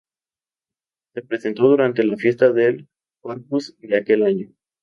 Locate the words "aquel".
3.97-4.23